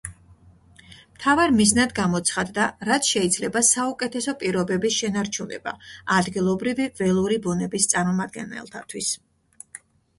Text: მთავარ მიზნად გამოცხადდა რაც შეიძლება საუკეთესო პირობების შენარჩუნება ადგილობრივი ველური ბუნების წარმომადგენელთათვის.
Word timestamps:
მთავარ 1.17 1.51
მიზნად 1.57 1.93
გამოცხადდა 1.99 2.65
რაც 2.89 3.11
შეიძლება 3.17 3.63
საუკეთესო 3.69 4.35
პირობების 4.41 4.99
შენარჩუნება 5.03 5.77
ადგილობრივი 6.19 6.91
ველური 7.03 7.43
ბუნების 7.49 7.91
წარმომადგენელთათვის. 7.97 9.17